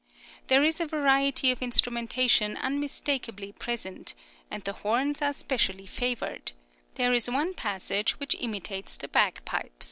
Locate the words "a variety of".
0.81-1.61